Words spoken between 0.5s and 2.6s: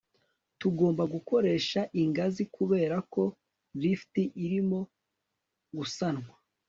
tugomba gukoresha ingazi,